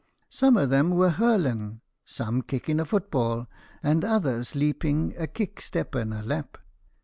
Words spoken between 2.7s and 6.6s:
a football, and others leaping a kick step and a lep.